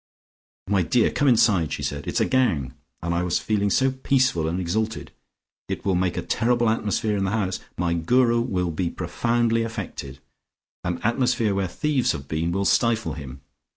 "My 0.67 0.81
dear! 0.81 1.11
Come 1.11 1.27
inside," 1.27 1.71
said 1.73 2.05
she. 2.05 2.09
"It's 2.09 2.19
a 2.19 2.25
gang. 2.25 2.73
And 3.03 3.13
I 3.13 3.21
was 3.21 3.37
feeling 3.37 3.69
so 3.69 3.91
peaceful 3.91 4.47
and 4.47 4.59
exalted. 4.59 5.11
It 5.69 5.85
will 5.85 5.93
make 5.93 6.17
a 6.17 6.23
terrible 6.23 6.71
atmosphere 6.71 7.15
in 7.15 7.23
the 7.23 7.29
house. 7.29 7.59
My 7.77 7.93
Guru 7.93 8.41
will 8.41 8.71
be 8.71 8.89
profoundly 8.89 9.61
affected. 9.61 10.17
An 10.83 10.99
atmosphere 11.03 11.53
where 11.53 11.67
thieves 11.67 12.13
have 12.13 12.27
been 12.27 12.51
will 12.51 12.65
stifle 12.65 13.13
him. 13.13 13.41